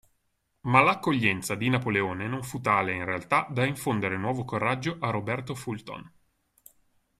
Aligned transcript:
Ma 0.61 0.81
l'accoglienza 0.81 1.53
di 1.53 1.69
Napoleone 1.69 2.27
non 2.27 2.41
fu 2.41 2.59
tale, 2.59 2.91
in 2.93 3.05
realtà, 3.05 3.45
da 3.51 3.65
infondere 3.65 4.17
nuovo 4.17 4.43
coraggio 4.45 4.97
a 4.99 5.11
Roberto 5.11 5.53
Fulton. 5.53 6.11